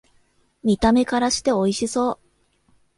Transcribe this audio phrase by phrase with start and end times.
[0.63, 2.19] 見た目からしておいしそう